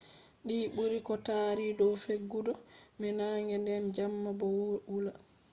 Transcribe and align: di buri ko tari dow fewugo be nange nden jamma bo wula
di 0.47 0.59
buri 0.75 0.99
ko 1.07 1.13
tari 1.27 1.65
dow 1.79 1.93
fewugo 2.03 2.53
be 2.99 3.09
nange 3.17 3.55
nden 3.59 3.83
jamma 3.95 4.31
bo 4.39 4.47
wula 4.91 5.11